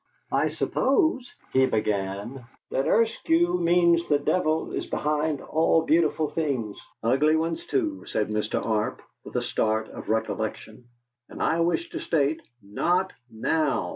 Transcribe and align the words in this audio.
"I 0.31 0.47
suppose," 0.47 1.31
he 1.53 1.67
began, 1.67 2.45
"that 2.71 2.85
Eskew 2.87 3.61
means 3.61 4.07
the 4.07 4.17
devil 4.17 4.71
is 4.71 4.87
behind 4.87 5.41
all 5.41 5.83
beautiful 5.83 6.27
things." 6.31 6.75
"Ugly 7.03 7.35
ones, 7.35 7.63
too," 7.67 8.05
said 8.07 8.29
Mr. 8.29 8.65
Arp, 8.65 9.03
with 9.23 9.35
a 9.35 9.43
start 9.43 9.89
of 9.89 10.09
recollection. 10.09 10.85
"And 11.29 11.39
I 11.39 11.59
wish 11.59 11.91
to 11.91 11.99
state" 11.99 12.41
"Not 12.79 13.13
now!" 13.29 13.89